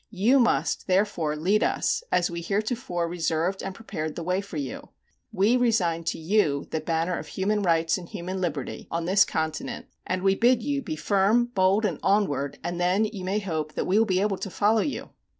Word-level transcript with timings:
You 0.09 0.39
must, 0.39 0.87
therefore, 0.87 1.35
lead 1.35 1.63
us 1.63 2.01
as 2.11 2.31
we 2.31 2.41
heretofore 2.41 3.07
reserved 3.07 3.61
and 3.61 3.75
prepared 3.75 4.15
the 4.15 4.23
way 4.23 4.41
for 4.41 4.57
you. 4.57 4.89
We 5.31 5.55
resign 5.57 6.05
to 6.05 6.17
you 6.17 6.65
the 6.71 6.79
banner 6.81 7.19
of 7.19 7.27
human 7.27 7.61
rights 7.61 7.99
and 7.99 8.09
human 8.09 8.41
liberty, 8.41 8.87
on 8.89 9.05
this 9.05 9.23
continent, 9.23 9.85
and 10.07 10.23
we 10.23 10.33
bid 10.33 10.63
you 10.63 10.81
be 10.81 10.95
firm, 10.95 11.51
bold 11.53 11.85
and 11.85 11.99
onward 12.01 12.57
and 12.63 12.81
then 12.81 13.05
you 13.05 13.23
may 13.23 13.37
hope 13.37 13.73
that 13.75 13.85
we 13.85 13.99
will 13.99 14.05
be 14.07 14.21
able 14.21 14.39
to 14.39 14.49
follow 14.49 14.81
you. 14.81 15.11